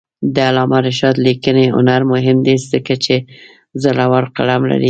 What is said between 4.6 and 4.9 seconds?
لري.